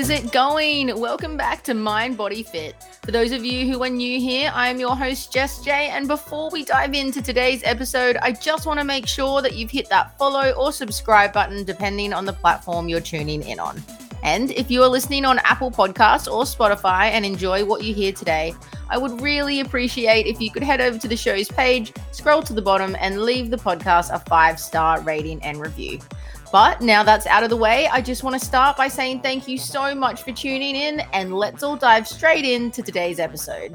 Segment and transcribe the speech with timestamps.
[0.00, 0.98] is it going?
[0.98, 2.74] Welcome back to Mind Body Fit.
[3.02, 5.90] For those of you who are new here, I am your host, Jess J.
[5.90, 9.70] And before we dive into today's episode, I just want to make sure that you've
[9.70, 13.82] hit that follow or subscribe button, depending on the platform you're tuning in on.
[14.22, 18.12] And if you are listening on Apple Podcasts or Spotify and enjoy what you hear
[18.12, 18.54] today,
[18.88, 22.54] I would really appreciate if you could head over to the show's page, scroll to
[22.54, 26.00] the bottom, and leave the podcast a five star rating and review.
[26.52, 29.46] But now that's out of the way, I just want to start by saying thank
[29.46, 33.72] you so much for tuning in, and let's all dive straight into today's episode.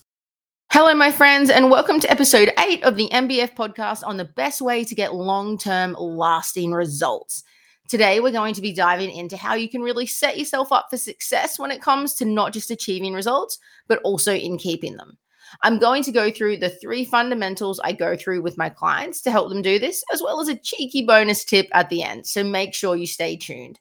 [0.73, 4.59] Hello, my friends, and welcome to episode eight of the MBF podcast on the best
[4.59, 7.45] way to get long term lasting results.
[7.87, 10.97] Today, we're going to be diving into how you can really set yourself up for
[10.97, 15.17] success when it comes to not just achieving results, but also in keeping them.
[15.61, 19.31] I'm going to go through the three fundamentals I go through with my clients to
[19.31, 22.25] help them do this, as well as a cheeky bonus tip at the end.
[22.25, 23.79] So make sure you stay tuned.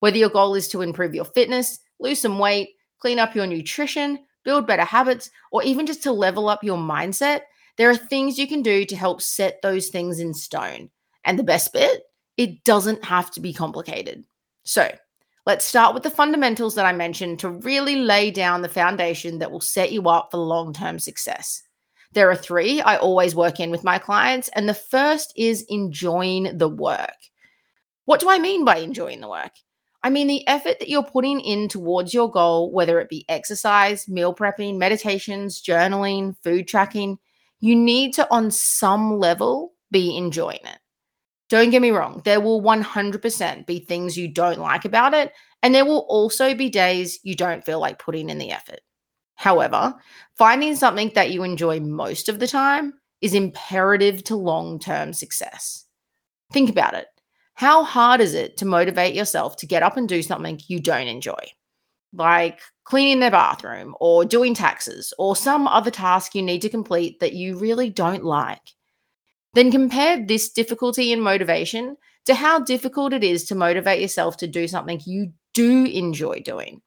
[0.00, 4.18] Whether your goal is to improve your fitness, lose some weight, clean up your nutrition,
[4.44, 7.42] build better habits, or even just to level up your mindset,
[7.76, 10.90] there are things you can do to help set those things in stone.
[11.24, 12.02] And the best bit,
[12.36, 14.24] it doesn't have to be complicated.
[14.64, 14.90] So,
[15.46, 19.50] Let's start with the fundamentals that I mentioned to really lay down the foundation that
[19.50, 21.62] will set you up for long term success.
[22.12, 26.58] There are three I always work in with my clients, and the first is enjoying
[26.58, 27.16] the work.
[28.04, 29.52] What do I mean by enjoying the work?
[30.02, 34.08] I mean the effort that you're putting in towards your goal, whether it be exercise,
[34.08, 37.18] meal prepping, meditations, journaling, food tracking,
[37.60, 40.79] you need to, on some level, be enjoying it.
[41.50, 45.74] Don't get me wrong, there will 100% be things you don't like about it, and
[45.74, 48.80] there will also be days you don't feel like putting in the effort.
[49.34, 49.94] However,
[50.36, 55.86] finding something that you enjoy most of the time is imperative to long term success.
[56.52, 57.08] Think about it.
[57.54, 61.08] How hard is it to motivate yourself to get up and do something you don't
[61.08, 61.52] enjoy?
[62.12, 67.18] Like cleaning their bathroom or doing taxes or some other task you need to complete
[67.20, 68.74] that you really don't like.
[69.54, 71.96] Then compare this difficulty in motivation
[72.26, 76.82] to how difficult it is to motivate yourself to do something you do enjoy doing,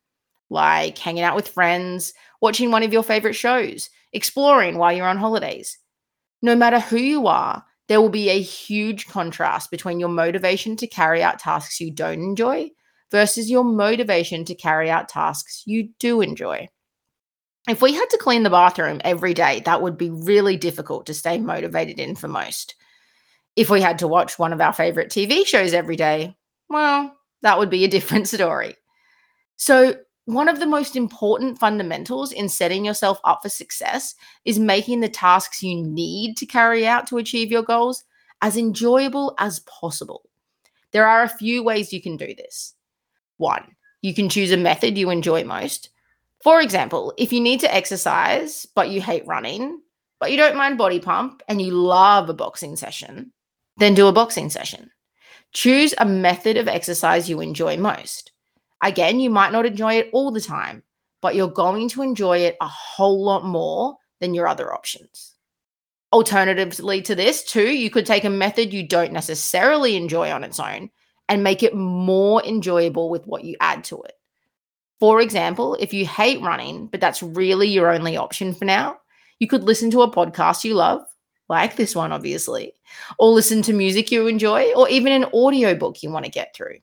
[0.50, 5.18] like hanging out with friends, watching one of your favorite shows, exploring while you're on
[5.18, 5.78] holidays.
[6.41, 10.88] No matter who you are, there will be a huge contrast between your motivation to
[10.88, 12.69] carry out tasks you don't enjoy
[13.12, 16.68] versus your motivation to carry out tasks you do enjoy.
[17.68, 21.13] If we had to clean the bathroom every day, that would be really difficult to
[21.13, 22.75] stay motivated in for most.
[23.56, 26.35] If we had to watch one of our favorite TV shows every day,
[26.69, 28.75] well, that would be a different story.
[29.56, 34.16] So, one of the most important fundamentals in setting yourself up for success
[34.46, 38.06] is making the tasks you need to carry out to achieve your goals
[38.41, 40.22] as enjoyable as possible.
[40.91, 42.73] There are a few ways you can do this.
[43.35, 45.90] One, you can choose a method you enjoy most.
[46.44, 49.80] For example, if you need to exercise, but you hate running,
[50.20, 53.31] but you don't mind body pump and you love a boxing session,
[53.78, 54.92] then do a boxing session.
[55.53, 58.34] Choose a method of exercise you enjoy most.
[58.84, 60.84] Again, you might not enjoy it all the time,
[61.22, 65.36] but you're going to enjoy it a whole lot more than your other options.
[66.12, 70.59] Alternatively to this, too, you could take a method you don't necessarily enjoy on its
[70.59, 70.90] own
[71.30, 74.16] and make it more enjoyable with what you add to it.
[75.00, 78.98] For example, if you hate running, but that's really your only option for now,
[79.40, 81.02] you could listen to a podcast you love,
[81.50, 82.74] like this one, obviously,
[83.20, 86.78] or listen to music you enjoy, or even an audiobook you want to get through.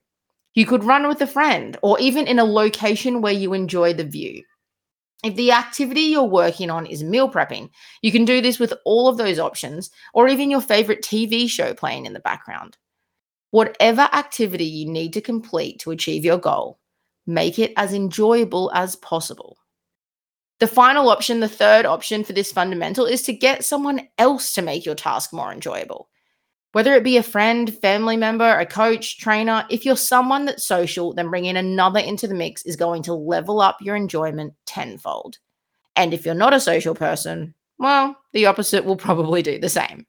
[0.54, 4.04] You could run with a friend, or even in a location where you enjoy the
[4.04, 4.42] view.
[5.22, 7.70] If the activity you're working on is meal prepping,
[8.02, 11.72] you can do this with all of those options, or even your favorite TV show
[11.74, 12.76] playing in the background.
[13.50, 16.78] Whatever activity you need to complete to achieve your goal,
[17.30, 19.58] make it as enjoyable as possible.
[20.58, 24.62] The final option, the third option for this fundamental, is to get someone else to
[24.62, 26.08] make your task more enjoyable.
[26.72, 31.14] Whether it be a friend, family member, a coach, trainer, if you're someone that's social,
[31.14, 35.38] then bringing another into the mix is going to level up your enjoyment tenfold.
[35.96, 40.06] And if you're not a social person, well, the opposite will probably do the same.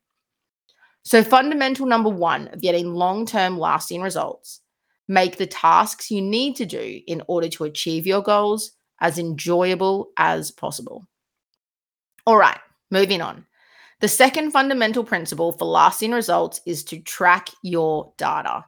[1.03, 4.61] So, fundamental number one of getting long term lasting results
[5.11, 8.71] make the tasks you need to do in order to achieve your goals
[9.01, 11.05] as enjoyable as possible.
[12.25, 12.59] All right,
[12.89, 13.45] moving on.
[13.99, 18.63] The second fundamental principle for lasting results is to track your data.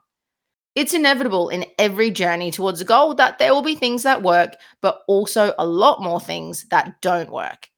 [0.76, 4.58] It's inevitable in every journey towards a goal that there will be things that work,
[4.82, 7.70] but also a lot more things that don't work.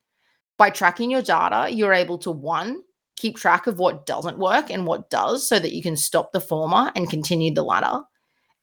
[0.57, 2.81] By tracking your data, you're able to one,
[3.15, 6.41] keep track of what doesn't work and what does so that you can stop the
[6.41, 8.01] former and continue the latter.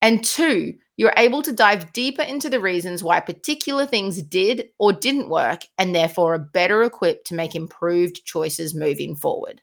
[0.02, 4.92] And two, you're able to dive deeper into the reasons why particular things did or
[4.92, 9.62] didn't work, and therefore are better equipped to make improved choices moving forward.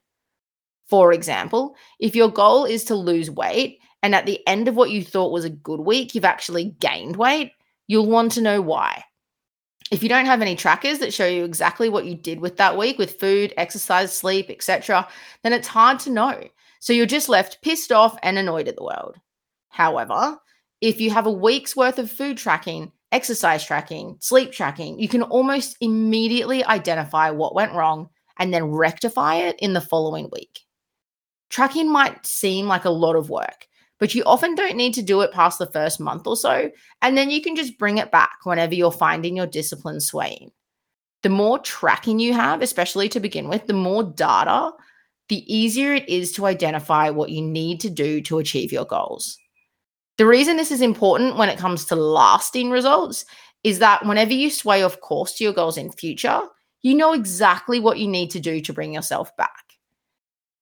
[0.87, 4.91] For example, if your goal is to lose weight, and at the end of what
[4.91, 7.51] you thought was a good week, you've actually gained weight,
[7.87, 9.03] you'll want to know why.
[9.91, 12.77] If you don't have any trackers that show you exactly what you did with that
[12.77, 15.07] week with food, exercise, sleep, etc.,
[15.43, 16.43] then it's hard to know.
[16.79, 19.17] So you're just left pissed off and annoyed at the world.
[19.69, 20.37] However,
[20.81, 25.23] if you have a week's worth of food tracking, exercise tracking, sleep tracking, you can
[25.23, 30.61] almost immediately identify what went wrong and then rectify it in the following week.
[31.49, 33.67] Tracking might seem like a lot of work,
[33.99, 36.71] but you often don't need to do it past the first month or so.
[37.01, 40.51] And then you can just bring it back whenever you're finding your discipline swaying.
[41.21, 44.71] The more tracking you have, especially to begin with, the more data,
[45.27, 49.37] the easier it is to identify what you need to do to achieve your goals.
[50.19, 53.23] The reason this is important when it comes to lasting results
[53.63, 56.41] is that whenever you sway off course to your goals in future,
[56.81, 59.63] you know exactly what you need to do to bring yourself back.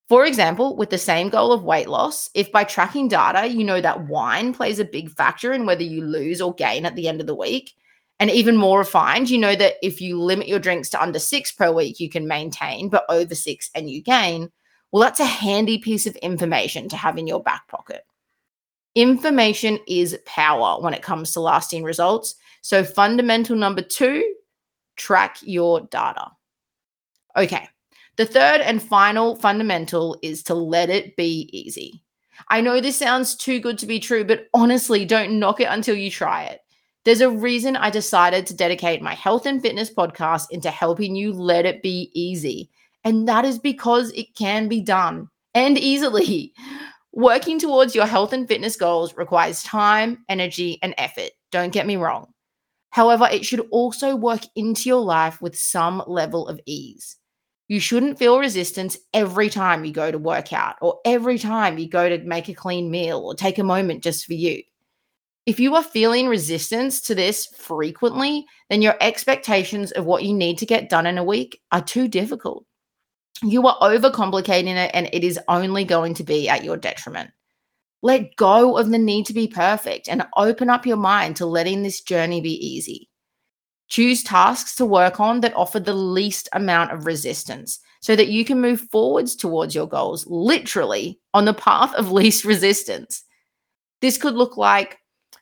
[0.10, 3.82] For example, with the same goal of weight loss, if by tracking data, you know
[3.82, 7.20] that wine plays a big factor in whether you lose or gain at the end
[7.20, 7.74] of the week,
[8.20, 11.52] and even more refined, you know that if you limit your drinks to under six
[11.52, 14.52] per week, you can maintain, but over six and you gain,
[14.92, 18.04] well, that's a handy piece of information to have in your back pocket.
[18.98, 22.34] Information is power when it comes to lasting results.
[22.64, 24.34] So, fundamental number two
[24.96, 26.32] track your data.
[27.36, 27.70] Okay,
[28.16, 32.04] the third and final fundamental is to let it be easy.
[32.48, 35.96] I know this sounds too good to be true, but honestly, don't knock it until
[35.96, 36.62] you try it.
[37.06, 41.34] There's a reason I decided to dedicate my health and fitness podcast into helping you
[41.34, 42.72] let it be easy.
[43.04, 46.52] And that is because it can be done and easily.
[47.18, 51.32] Working towards your health and fitness goals requires time, energy, and effort.
[51.52, 52.28] Don't get me wrong.
[52.92, 57.18] However, it should also work into your life with some level of ease.
[57.70, 61.90] You shouldn't feel resistance every time you go to work out or every time you
[61.90, 64.62] go to make a clean meal or take a moment just for you.
[65.48, 70.60] If you are feeling resistance to this frequently, then your expectations of what you need
[70.60, 72.64] to get done in a week are too difficult.
[73.44, 77.32] You are overcomplicating it and it is only going to be at your detriment.
[78.02, 81.84] Let go of the need to be perfect and open up your mind to letting
[81.84, 83.10] this journey be easy.
[83.90, 88.46] Choose tasks to work on that offer the least amount of resistance so that you
[88.46, 93.24] can move forwards towards your goals, literally on the path of least resistance.
[94.02, 95.00] This could look like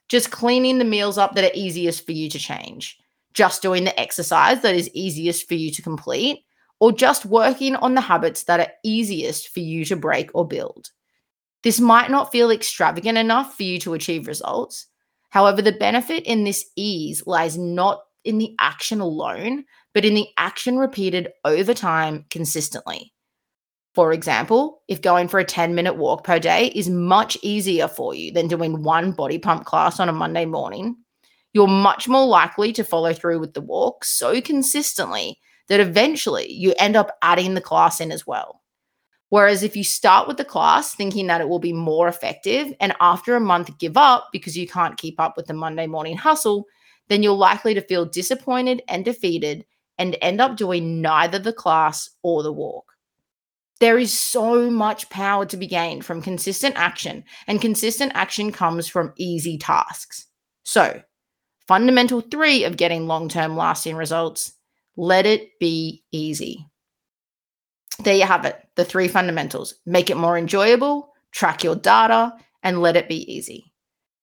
[0.08, 2.98] just cleaning the meals up that are easiest for you to change,
[3.34, 6.45] just doing the exercise that is easiest for you to complete,
[6.80, 10.92] or just working on the habits that are easiest for you to break or build.
[11.64, 14.88] This might not feel extravagant enough for you to achieve results.
[15.30, 20.28] However, the benefit in this ease lies not in the action alone, but in the
[20.38, 23.14] action repeated over time consistently.
[23.94, 28.14] For example, if going for a 10 minute walk per day is much easier for
[28.14, 30.98] you than doing one body pump class on a Monday morning,
[31.54, 35.40] you're much more likely to follow through with the walk so consistently
[35.70, 38.62] that eventually you end up adding the class in as well.
[39.30, 42.96] Whereas if you start with the class thinking that it will be more effective and
[43.00, 46.66] after a month give up because you can't keep up with the Monday morning hustle,
[47.08, 49.66] then you're likely to feel disappointed and defeated
[49.98, 52.94] and end up doing neither the class or the walk.
[53.80, 58.88] There is so much power to be gained from consistent action, and consistent action comes
[58.88, 60.28] from easy tasks.
[60.64, 61.02] So,
[61.68, 64.54] fundamental three of getting long term lasting results
[64.98, 66.66] let it be easy.
[68.04, 72.34] There you have it the three fundamentals make it more enjoyable, track your data,
[72.64, 73.72] and let it be easy.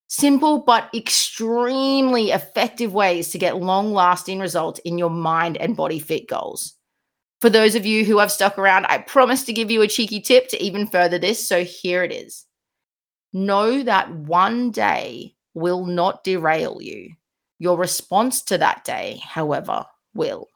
[0.08, 5.98] Simple but extremely effective ways to get long lasting results in your mind and body
[5.98, 6.74] fit goals.
[7.40, 10.20] For those of you who have stuck around, I promise to give you a cheeky
[10.20, 11.46] tip to even further this.
[11.48, 12.44] So here it is
[13.32, 17.14] Know that one day will not derail you.
[17.58, 20.48] Your response to that day, however, will.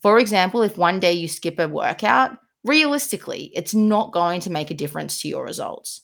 [0.00, 4.70] For example, if one day you skip a workout, realistically, it's not going to make
[4.70, 6.02] a difference to your results.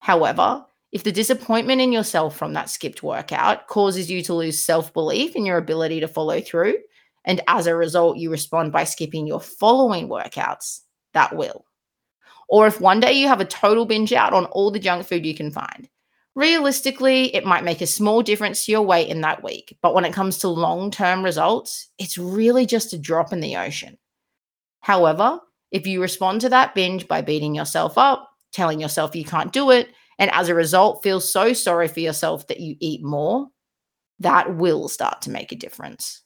[0.00, 4.92] However, if the disappointment in yourself from that skipped workout causes you to lose self
[4.92, 6.76] belief in your ability to follow through,
[7.24, 10.80] and as a result, you respond by skipping your following workouts,
[11.12, 11.64] that will.
[12.48, 15.26] Or if one day you have a total binge out on all the junk food
[15.26, 15.88] you can find,
[16.36, 19.76] realistically, it might make a small difference to your weight in that week.
[19.82, 23.56] But when it comes to long term results, it's really just a drop in the
[23.56, 23.98] ocean.
[24.80, 25.40] However,
[25.72, 29.72] if you respond to that binge by beating yourself up, telling yourself you can't do
[29.72, 29.88] it,
[30.18, 33.48] and as a result feel so sorry for yourself that you eat more,
[34.20, 36.22] that will start to make a difference.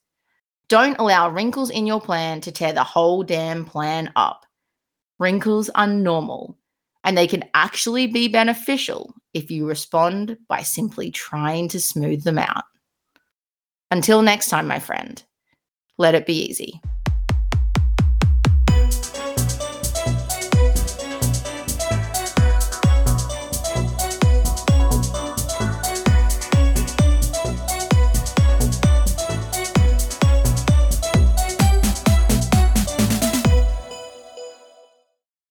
[0.68, 4.44] Don't allow wrinkles in your plan to tear the whole damn plan up.
[5.18, 6.56] Wrinkles are normal
[7.02, 12.38] and they can actually be beneficial if you respond by simply trying to smooth them
[12.38, 12.64] out.
[13.90, 15.22] Until next time, my friend,
[15.98, 16.80] let it be easy.